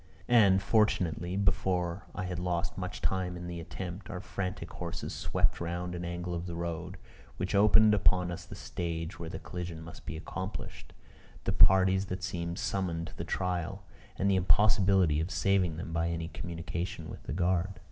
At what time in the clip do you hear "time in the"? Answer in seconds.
3.03-3.59